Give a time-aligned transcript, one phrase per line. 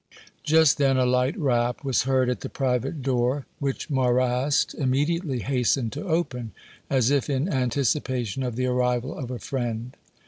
[0.43, 5.91] Just then a light rap was heard at the private door, which Marrast immediately hastened
[5.91, 6.53] to open,
[6.89, 9.95] as if in anticipation of the arrival of a friend.